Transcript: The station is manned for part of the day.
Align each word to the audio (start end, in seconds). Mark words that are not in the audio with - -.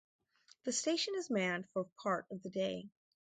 The 0.63 0.71
station 0.71 1.13
is 1.15 1.29
manned 1.29 1.67
for 1.73 1.87
part 2.01 2.25
of 2.31 2.41
the 2.41 2.49
day. 2.49 2.89